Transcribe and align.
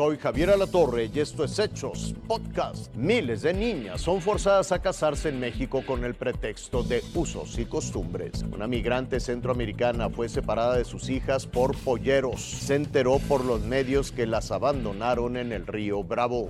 Soy 0.00 0.16
Javier 0.16 0.48
Alatorre 0.48 1.10
y 1.12 1.20
esto 1.20 1.44
es 1.44 1.58
Hechos 1.58 2.14
Podcast. 2.26 2.90
Miles 2.96 3.42
de 3.42 3.52
niñas 3.52 4.00
son 4.00 4.22
forzadas 4.22 4.72
a 4.72 4.80
casarse 4.80 5.28
en 5.28 5.38
México 5.38 5.82
con 5.86 6.06
el 6.06 6.14
pretexto 6.14 6.82
de 6.82 7.04
usos 7.14 7.58
y 7.58 7.66
costumbres. 7.66 8.42
Una 8.50 8.66
migrante 8.66 9.20
centroamericana 9.20 10.08
fue 10.08 10.30
separada 10.30 10.78
de 10.78 10.86
sus 10.86 11.10
hijas 11.10 11.46
por 11.46 11.76
polleros. 11.76 12.40
Se 12.40 12.76
enteró 12.76 13.18
por 13.18 13.44
los 13.44 13.60
medios 13.60 14.10
que 14.10 14.26
las 14.26 14.50
abandonaron 14.52 15.36
en 15.36 15.52
el 15.52 15.66
río 15.66 16.02
Bravo. 16.02 16.48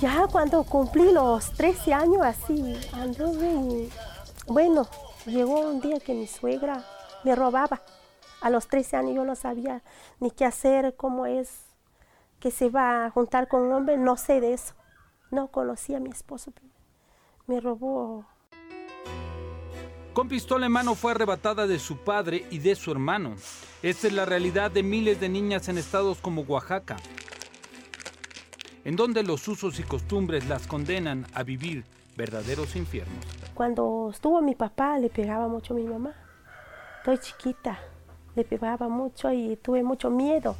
Ya 0.00 0.26
cuando 0.26 0.64
cumplí 0.64 1.12
los 1.12 1.52
13 1.52 1.94
años 1.94 2.22
así, 2.24 2.74
anduve 2.92 3.88
bueno, 4.48 4.88
llegó 5.26 5.60
un 5.60 5.80
día 5.80 6.00
que 6.00 6.12
mi 6.12 6.26
suegra 6.26 6.84
me 7.22 7.36
robaba. 7.36 7.82
A 8.40 8.50
los 8.50 8.66
13 8.66 8.96
años 8.96 9.14
yo 9.14 9.24
no 9.24 9.36
sabía 9.36 9.84
ni 10.18 10.32
qué 10.32 10.44
hacer, 10.44 10.96
cómo 10.96 11.24
es 11.26 11.72
que 12.44 12.50
se 12.50 12.68
va 12.68 13.06
a 13.06 13.10
juntar 13.10 13.48
con 13.48 13.62
un 13.62 13.72
hombre, 13.72 13.96
no 13.96 14.18
sé 14.18 14.38
de 14.42 14.52
eso. 14.52 14.74
No 15.30 15.48
conocía 15.48 15.96
a 15.96 16.00
mi 16.00 16.10
esposo. 16.10 16.52
Me 17.46 17.58
robó. 17.58 18.26
Con 20.12 20.28
pistola 20.28 20.66
en 20.66 20.72
mano 20.72 20.94
fue 20.94 21.12
arrebatada 21.12 21.66
de 21.66 21.78
su 21.78 21.96
padre 21.96 22.44
y 22.50 22.58
de 22.58 22.74
su 22.74 22.92
hermano. 22.92 23.36
Esta 23.82 24.08
es 24.08 24.12
la 24.12 24.26
realidad 24.26 24.70
de 24.70 24.82
miles 24.82 25.20
de 25.20 25.30
niñas 25.30 25.70
en 25.70 25.78
estados 25.78 26.18
como 26.18 26.42
Oaxaca, 26.42 26.96
en 28.84 28.94
donde 28.94 29.22
los 29.22 29.48
usos 29.48 29.80
y 29.80 29.82
costumbres 29.82 30.46
las 30.46 30.66
condenan 30.66 31.26
a 31.32 31.44
vivir 31.44 31.86
verdaderos 32.14 32.76
infiernos. 32.76 33.24
Cuando 33.54 34.10
estuvo 34.12 34.42
mi 34.42 34.54
papá 34.54 34.98
le 34.98 35.08
pegaba 35.08 35.48
mucho 35.48 35.72
a 35.72 35.78
mi 35.78 35.84
mamá. 35.84 36.12
Estoy 36.98 37.16
chiquita, 37.16 37.78
le 38.36 38.44
pegaba 38.44 38.90
mucho 38.90 39.32
y 39.32 39.56
tuve 39.56 39.82
mucho 39.82 40.10
miedo. 40.10 40.56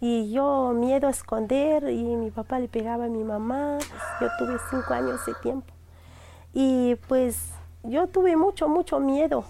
Y 0.00 0.32
yo 0.32 0.72
miedo 0.74 1.08
a 1.08 1.10
esconder 1.10 1.90
y 1.90 2.02
mi 2.02 2.30
papá 2.30 2.58
le 2.58 2.68
pegaba 2.68 3.04
a 3.04 3.08
mi 3.08 3.22
mamá. 3.22 3.78
Yo 4.20 4.28
tuve 4.38 4.56
cinco 4.70 4.94
años 4.94 5.24
de 5.26 5.34
tiempo. 5.42 5.72
Y 6.54 6.94
pues 7.06 7.50
yo 7.82 8.06
tuve 8.06 8.36
mucho, 8.36 8.68
mucho 8.68 8.98
miedo. 8.98 9.44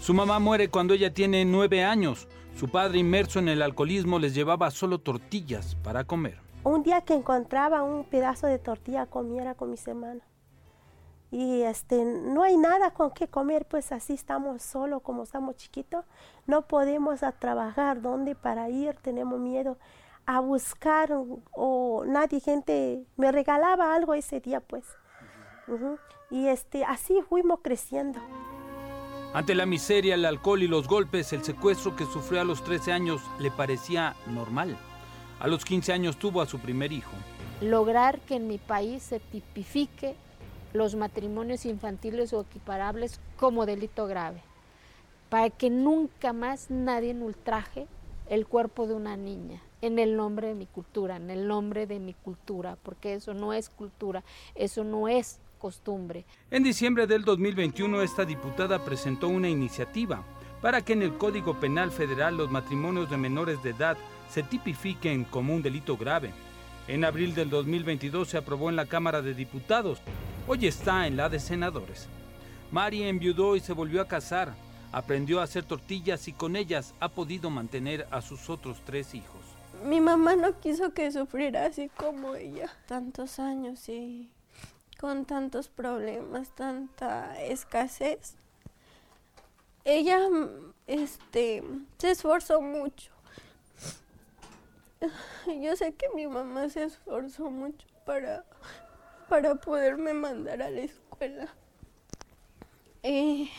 Su 0.00 0.14
mamá 0.14 0.38
muere 0.38 0.68
cuando 0.68 0.94
ella 0.94 1.12
tiene 1.12 1.44
nueve 1.44 1.84
años. 1.84 2.28
Su 2.54 2.68
padre, 2.68 2.98
inmerso 2.98 3.38
en 3.40 3.48
el 3.48 3.60
alcoholismo, 3.60 4.18
les 4.18 4.34
llevaba 4.34 4.70
solo 4.70 4.98
tortillas 4.98 5.74
para 5.82 6.04
comer. 6.04 6.38
Un 6.62 6.82
día 6.82 7.00
que 7.00 7.14
encontraba 7.14 7.82
un 7.82 8.04
pedazo 8.04 8.46
de 8.46 8.58
tortilla, 8.58 9.06
comiera 9.06 9.54
con 9.54 9.70
mis 9.70 9.86
hermanos. 9.86 10.22
Y 11.36 11.64
este, 11.64 12.02
no 12.02 12.44
hay 12.44 12.56
nada 12.56 12.92
con 12.92 13.10
qué 13.10 13.28
comer, 13.28 13.66
pues 13.66 13.92
así 13.92 14.14
estamos 14.14 14.62
solos, 14.62 15.02
como 15.02 15.24
estamos 15.24 15.54
chiquitos. 15.56 16.02
No 16.46 16.62
podemos 16.62 17.22
a 17.22 17.32
trabajar, 17.32 18.00
¿dónde 18.00 18.34
para 18.34 18.70
ir? 18.70 18.94
Tenemos 19.02 19.38
miedo 19.38 19.76
a 20.24 20.40
buscar 20.40 21.10
o 21.52 22.04
nadie, 22.06 22.40
gente, 22.40 23.04
me 23.18 23.32
regalaba 23.32 23.94
algo 23.94 24.14
ese 24.14 24.40
día, 24.40 24.60
pues. 24.60 24.86
Y 26.30 26.46
este, 26.46 26.86
así 26.86 27.20
fuimos 27.28 27.60
creciendo. 27.62 28.18
Ante 29.34 29.54
la 29.54 29.66
miseria, 29.66 30.14
el 30.14 30.24
alcohol 30.24 30.62
y 30.62 30.68
los 30.68 30.88
golpes, 30.88 31.34
el 31.34 31.44
secuestro 31.44 31.96
que 31.96 32.06
sufrió 32.06 32.40
a 32.40 32.44
los 32.44 32.64
13 32.64 32.92
años 32.92 33.20
le 33.40 33.50
parecía 33.50 34.16
normal. 34.28 34.74
A 35.38 35.48
los 35.48 35.66
15 35.66 35.92
años 35.92 36.16
tuvo 36.16 36.40
a 36.40 36.46
su 36.46 36.60
primer 36.60 36.92
hijo. 36.92 37.12
Lograr 37.60 38.20
que 38.20 38.36
en 38.36 38.48
mi 38.48 38.56
país 38.56 39.02
se 39.02 39.20
tipifique 39.20 40.16
los 40.76 40.94
matrimonios 40.94 41.66
infantiles 41.66 42.32
o 42.32 42.40
equiparables 42.40 43.20
como 43.36 43.66
delito 43.66 44.06
grave, 44.06 44.42
para 45.28 45.50
que 45.50 45.70
nunca 45.70 46.32
más 46.32 46.70
nadie 46.70 47.14
ultraje 47.14 47.86
el 48.28 48.46
cuerpo 48.46 48.86
de 48.86 48.94
una 48.94 49.16
niña 49.16 49.62
en 49.82 49.98
el 49.98 50.16
nombre 50.16 50.48
de 50.48 50.54
mi 50.54 50.66
cultura, 50.66 51.16
en 51.16 51.30
el 51.30 51.46
nombre 51.46 51.86
de 51.86 52.00
mi 52.00 52.14
cultura, 52.14 52.76
porque 52.82 53.14
eso 53.14 53.34
no 53.34 53.52
es 53.52 53.68
cultura, 53.68 54.24
eso 54.54 54.84
no 54.84 55.08
es 55.08 55.38
costumbre. 55.58 56.24
En 56.50 56.62
diciembre 56.62 57.06
del 57.06 57.24
2021 57.24 58.02
esta 58.02 58.24
diputada 58.24 58.84
presentó 58.84 59.28
una 59.28 59.48
iniciativa 59.48 60.24
para 60.60 60.82
que 60.82 60.94
en 60.94 61.02
el 61.02 61.16
Código 61.16 61.58
Penal 61.60 61.90
Federal 61.90 62.36
los 62.36 62.50
matrimonios 62.50 63.10
de 63.10 63.16
menores 63.16 63.62
de 63.62 63.70
edad 63.70 63.96
se 64.28 64.42
tipifiquen 64.42 65.24
como 65.24 65.54
un 65.54 65.62
delito 65.62 65.96
grave. 65.96 66.32
En 66.88 67.04
abril 67.04 67.34
del 67.34 67.50
2022 67.50 68.28
se 68.28 68.38
aprobó 68.38 68.70
en 68.70 68.76
la 68.76 68.86
Cámara 68.86 69.22
de 69.22 69.34
Diputados. 69.34 70.00
Hoy 70.48 70.64
está 70.68 71.08
en 71.08 71.16
la 71.16 71.28
de 71.28 71.40
senadores. 71.40 72.06
Mari 72.70 73.02
enviudó 73.02 73.56
y 73.56 73.60
se 73.60 73.72
volvió 73.72 74.00
a 74.00 74.06
casar. 74.06 74.54
Aprendió 74.92 75.40
a 75.40 75.42
hacer 75.42 75.64
tortillas 75.64 76.28
y 76.28 76.32
con 76.32 76.54
ellas 76.54 76.94
ha 77.00 77.08
podido 77.08 77.50
mantener 77.50 78.06
a 78.12 78.22
sus 78.22 78.48
otros 78.48 78.80
tres 78.84 79.12
hijos. 79.14 79.40
Mi 79.82 80.00
mamá 80.00 80.36
no 80.36 80.58
quiso 80.60 80.94
que 80.94 81.10
sufriera 81.10 81.66
así 81.66 81.88
como 81.88 82.36
ella. 82.36 82.70
Tantos 82.86 83.40
años 83.40 83.88
y 83.88 84.30
con 85.00 85.24
tantos 85.24 85.66
problemas, 85.66 86.54
tanta 86.54 87.42
escasez. 87.42 88.36
Ella 89.84 90.20
este, 90.86 91.64
se 91.98 92.12
esforzó 92.12 92.60
mucho. 92.60 93.10
Yo 95.60 95.74
sé 95.74 95.92
que 95.94 96.06
mi 96.14 96.28
mamá 96.28 96.68
se 96.68 96.84
esforzó 96.84 97.50
mucho 97.50 97.84
para, 98.04 98.44
para 99.28 99.54
poderme 99.56 100.14
mandar 100.14 100.62
a 100.62 100.70
la 100.70 100.80
escuela. 100.80 101.48
Y, 103.02 103.50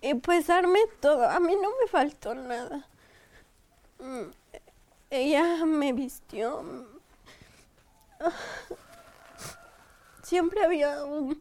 y 0.00 0.14
pues 0.14 0.46
darme 0.46 0.80
todo. 1.00 1.28
A 1.28 1.40
mí 1.40 1.54
no 1.54 1.70
me 1.80 1.88
faltó 1.88 2.34
nada. 2.34 2.86
Mm, 3.98 4.30
ella 5.10 5.64
me 5.64 5.92
vistió. 5.92 6.86
Siempre 10.22 10.64
había 10.64 11.04
un, 11.04 11.40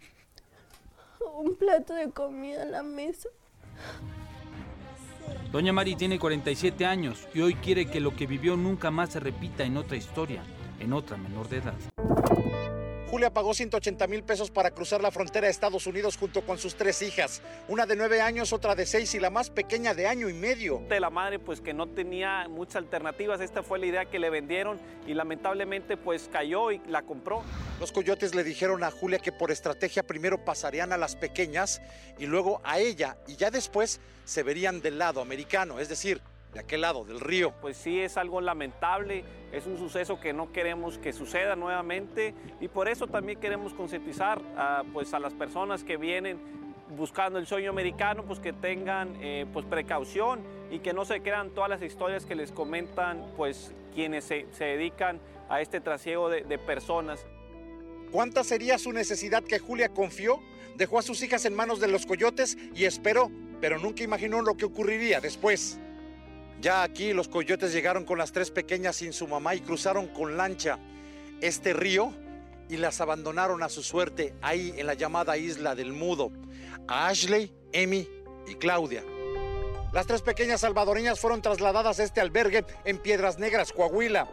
un 1.35 1.55
plato 1.55 1.93
de 1.93 2.09
comida 2.11 2.63
en 2.63 2.71
la 2.71 2.83
mesa. 2.83 3.29
Doña 5.51 5.73
Mari 5.73 5.95
tiene 5.95 6.19
47 6.19 6.85
años 6.85 7.27
y 7.33 7.41
hoy 7.41 7.55
quiere 7.55 7.85
que 7.89 7.99
lo 7.99 8.15
que 8.15 8.27
vivió 8.27 8.55
nunca 8.55 8.91
más 8.91 9.11
se 9.11 9.19
repita 9.19 9.63
en 9.63 9.77
otra 9.77 9.97
historia, 9.97 10.43
en 10.79 10.93
otra 10.93 11.17
menor 11.17 11.47
de 11.49 11.57
edad. 11.57 11.75
Julia 13.09 13.33
pagó 13.33 13.53
180 13.53 14.05
mil 14.07 14.21
pesos 14.21 14.51
para 14.51 14.71
cruzar 14.71 14.99
la 15.01 15.11
frontera 15.11 15.47
de 15.47 15.51
Estados 15.51 15.87
Unidos 15.87 16.17
junto 16.17 16.41
con 16.41 16.57
sus 16.57 16.75
tres 16.75 17.01
hijas, 17.01 17.41
una 17.69 17.85
de 17.85 17.95
nueve 17.95 18.19
años, 18.19 18.51
otra 18.51 18.75
de 18.75 18.85
seis 18.85 19.15
y 19.15 19.19
la 19.21 19.29
más 19.29 19.49
pequeña 19.49 19.93
de 19.93 20.07
año 20.07 20.27
y 20.27 20.33
medio. 20.33 20.81
De 20.89 20.99
la 20.99 21.09
madre 21.09 21.39
pues 21.39 21.61
que 21.61 21.73
no 21.73 21.87
tenía 21.87 22.49
muchas 22.49 22.75
alternativas, 22.75 23.39
esta 23.39 23.63
fue 23.63 23.79
la 23.79 23.85
idea 23.85 24.05
que 24.05 24.19
le 24.19 24.29
vendieron 24.29 24.77
y 25.07 25.13
lamentablemente 25.13 25.95
pues 25.95 26.29
cayó 26.29 26.69
y 26.69 26.79
la 26.79 27.03
compró. 27.03 27.43
Los 27.79 27.93
coyotes 27.93 28.35
le 28.35 28.43
dijeron 28.43 28.83
a 28.83 28.91
Julia 28.91 29.19
que 29.19 29.31
por 29.31 29.51
estrategia 29.51 30.03
primero 30.03 30.43
pasarían 30.43 30.91
a 30.91 30.97
las 30.97 31.15
pequeñas 31.15 31.81
y 32.19 32.25
luego 32.25 32.59
a 32.65 32.79
ella 32.79 33.15
y 33.25 33.37
ya 33.37 33.51
después 33.51 34.01
se 34.25 34.43
verían 34.43 34.81
del 34.81 34.99
lado 34.99 35.21
americano, 35.21 35.79
es 35.79 35.87
decir, 35.87 36.21
de 36.53 36.59
aquel 36.59 36.81
lado 36.81 37.05
del 37.05 37.19
río. 37.19 37.53
Pues 37.61 37.77
sí, 37.77 37.99
es 37.99 38.17
algo 38.17 38.41
lamentable, 38.41 39.23
es 39.51 39.65
un 39.65 39.77
suceso 39.77 40.19
que 40.19 40.33
no 40.33 40.51
queremos 40.51 40.97
que 40.97 41.13
suceda 41.13 41.55
nuevamente 41.55 42.33
y 42.59 42.67
por 42.67 42.87
eso 42.87 43.07
también 43.07 43.39
queremos 43.39 43.73
concientizar 43.73 44.41
a, 44.57 44.83
pues, 44.93 45.13
a 45.13 45.19
las 45.19 45.33
personas 45.33 45.83
que 45.83 45.97
vienen 45.97 46.39
buscando 46.95 47.37
el 47.37 47.45
sueño 47.45 47.69
americano, 47.69 48.23
pues 48.23 48.39
que 48.39 48.53
tengan 48.53 49.17
eh, 49.21 49.45
pues 49.51 49.65
precaución 49.65 50.39
y 50.71 50.79
que 50.79 50.93
no 50.93 51.03
se 51.05 51.21
crean 51.21 51.49
todas 51.49 51.69
las 51.69 51.81
historias 51.81 52.25
que 52.25 52.35
les 52.35 52.51
comentan 52.51 53.25
pues 53.35 53.73
quienes 53.93 54.23
se, 54.23 54.45
se 54.51 54.65
dedican 54.65 55.19
a 55.49 55.61
este 55.61 55.81
trasiego 55.81 56.29
de, 56.29 56.43
de 56.43 56.57
personas. 56.57 57.25
¿Cuánta 58.11 58.43
sería 58.45 58.77
su 58.77 58.93
necesidad 58.93 59.43
que 59.43 59.59
Julia 59.59 59.89
confió? 59.89 60.39
Dejó 60.75 60.99
a 60.99 61.01
sus 61.01 61.21
hijas 61.23 61.43
en 61.45 61.55
manos 61.55 61.81
de 61.81 61.87
los 61.87 62.05
coyotes 62.05 62.57
y 62.73 62.85
esperó, 62.85 63.29
pero 63.59 63.79
nunca 63.79 64.03
imaginó 64.03 64.41
lo 64.41 64.55
que 64.55 64.65
ocurriría 64.65 65.19
después. 65.19 65.79
Ya 66.59 66.81
aquí 66.81 67.13
los 67.13 67.27
coyotes 67.27 67.71
llegaron 67.71 68.03
con 68.03 68.17
las 68.17 68.31
tres 68.31 68.49
pequeñas 68.49 68.95
sin 68.95 69.13
su 69.13 69.27
mamá 69.27 69.53
y 69.53 69.61
cruzaron 69.61 70.07
con 70.07 70.37
lancha 70.37 70.79
este 71.39 71.73
río 71.73 72.11
y 72.67 72.77
las 72.77 72.99
abandonaron 72.99 73.61
a 73.61 73.69
su 73.69 73.83
suerte 73.83 74.33
ahí 74.41 74.73
en 74.75 74.87
la 74.87 74.95
llamada 74.95 75.37
isla 75.37 75.75
del 75.75 75.93
Mudo, 75.93 76.31
a 76.87 77.07
Ashley, 77.07 77.53
Amy 77.73 78.07
y 78.47 78.55
Claudia. 78.55 79.03
Las 79.93 80.07
tres 80.07 80.21
pequeñas 80.21 80.61
salvadoreñas 80.61 81.19
fueron 81.19 81.41
trasladadas 81.41 81.99
a 81.99 82.03
este 82.03 82.21
albergue 82.21 82.65
en 82.85 82.97
Piedras 82.97 83.39
Negras, 83.39 83.71
Coahuila. 83.71 84.27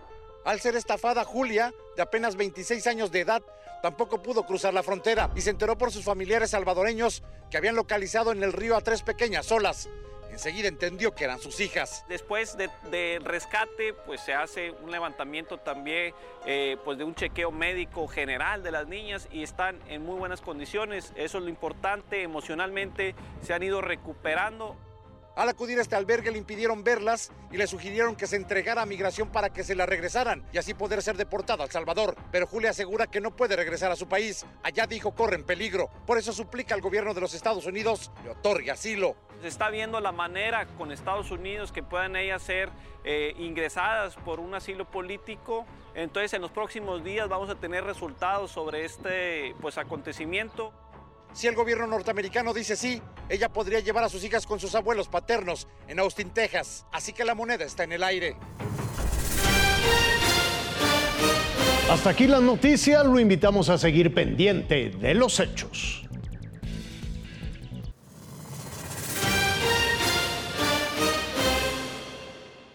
Al 0.44 0.60
ser 0.60 0.76
estafada, 0.76 1.24
Julia, 1.24 1.72
de 1.96 2.02
apenas 2.02 2.36
26 2.36 2.86
años 2.86 3.12
de 3.12 3.20
edad, 3.20 3.42
tampoco 3.82 4.22
pudo 4.22 4.44
cruzar 4.44 4.74
la 4.74 4.82
frontera 4.82 5.30
y 5.36 5.42
se 5.42 5.50
enteró 5.50 5.78
por 5.78 5.92
sus 5.92 6.04
familiares 6.04 6.50
salvadoreños 6.50 7.22
que 7.50 7.56
habían 7.56 7.76
localizado 7.76 8.32
en 8.32 8.42
el 8.42 8.52
río 8.52 8.76
a 8.76 8.80
tres 8.80 9.02
pequeñas 9.02 9.46
solas. 9.46 9.88
Enseguida 10.34 10.66
entendió 10.66 11.14
que 11.14 11.22
eran 11.22 11.38
sus 11.38 11.60
hijas. 11.60 12.04
Después 12.08 12.56
del 12.56 12.68
de 12.90 13.20
rescate, 13.22 13.94
pues 13.94 14.20
se 14.20 14.34
hace 14.34 14.72
un 14.72 14.90
levantamiento 14.90 15.58
también, 15.58 16.12
eh, 16.44 16.76
pues 16.84 16.98
de 16.98 17.04
un 17.04 17.14
chequeo 17.14 17.52
médico 17.52 18.08
general 18.08 18.64
de 18.64 18.72
las 18.72 18.88
niñas 18.88 19.28
y 19.30 19.44
están 19.44 19.78
en 19.88 20.02
muy 20.02 20.18
buenas 20.18 20.40
condiciones. 20.40 21.12
Eso 21.14 21.38
es 21.38 21.44
lo 21.44 21.50
importante, 21.50 22.22
emocionalmente 22.22 23.14
se 23.42 23.54
han 23.54 23.62
ido 23.62 23.80
recuperando. 23.80 24.76
Al 25.36 25.48
acudir 25.48 25.78
a 25.78 25.82
este 25.82 25.96
albergue 25.96 26.30
le 26.30 26.38
impidieron 26.38 26.84
verlas 26.84 27.32
y 27.50 27.56
le 27.56 27.66
sugirieron 27.66 28.14
que 28.14 28.28
se 28.28 28.36
entregara 28.36 28.82
a 28.82 28.86
migración 28.86 29.30
para 29.30 29.50
que 29.50 29.64
se 29.64 29.74
la 29.74 29.84
regresaran 29.84 30.46
y 30.52 30.58
así 30.58 30.74
poder 30.74 31.02
ser 31.02 31.16
deportada 31.16 31.64
a 31.64 31.66
El 31.66 31.72
Salvador. 31.72 32.16
Pero 32.30 32.46
Julia 32.46 32.70
asegura 32.70 33.08
que 33.08 33.20
no 33.20 33.34
puede 33.34 33.56
regresar 33.56 33.90
a 33.90 33.96
su 33.96 34.06
país. 34.06 34.46
Allá 34.62 34.86
dijo 34.86 35.12
corre 35.12 35.34
en 35.34 35.44
peligro. 35.44 35.90
Por 36.06 36.18
eso 36.18 36.32
suplica 36.32 36.76
al 36.76 36.80
gobierno 36.80 37.14
de 37.14 37.20
los 37.20 37.34
Estados 37.34 37.66
Unidos 37.66 38.12
le 38.22 38.30
otorgue 38.30 38.70
asilo. 38.70 39.16
Se 39.42 39.48
está 39.48 39.70
viendo 39.70 39.98
la 40.00 40.12
manera 40.12 40.66
con 40.78 40.92
Estados 40.92 41.32
Unidos 41.32 41.72
que 41.72 41.82
puedan 41.82 42.14
ellas 42.14 42.40
ser 42.40 42.70
eh, 43.02 43.34
ingresadas 43.36 44.14
por 44.14 44.38
un 44.38 44.54
asilo 44.54 44.88
político. 44.88 45.66
Entonces 45.96 46.32
en 46.34 46.42
los 46.42 46.52
próximos 46.52 47.02
días 47.02 47.28
vamos 47.28 47.50
a 47.50 47.56
tener 47.56 47.82
resultados 47.82 48.52
sobre 48.52 48.84
este 48.84 49.56
pues, 49.60 49.78
acontecimiento. 49.78 50.72
Si 51.32 51.48
el 51.48 51.56
gobierno 51.56 51.88
norteamericano 51.88 52.54
dice 52.54 52.76
sí, 52.76 53.02
ella 53.28 53.52
podría 53.52 53.80
llevar 53.80 54.04
a 54.04 54.08
sus 54.08 54.24
hijas 54.24 54.46
con 54.46 54.60
sus 54.60 54.74
abuelos 54.74 55.08
paternos 55.08 55.66
en 55.88 55.98
Austin, 55.98 56.30
Texas. 56.30 56.86
Así 56.92 57.12
que 57.12 57.24
la 57.24 57.34
moneda 57.34 57.64
está 57.64 57.84
en 57.84 57.92
el 57.92 58.02
aire. 58.02 58.36
Hasta 61.90 62.10
aquí 62.10 62.26
las 62.26 62.42
noticias, 62.42 63.04
lo 63.04 63.20
invitamos 63.20 63.68
a 63.68 63.78
seguir 63.78 64.14
pendiente 64.14 64.90
de 64.90 65.14
los 65.14 65.38
hechos. 65.38 66.03